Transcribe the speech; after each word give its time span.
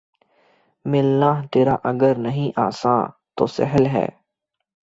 ملنا 0.85 1.31
تیرا 1.51 1.75
اگر 1.83 2.13
نہیں 2.17 2.49
آساں‘ 2.61 3.01
تو 3.37 3.43
سہل 3.47 3.85
ہے 3.87 4.07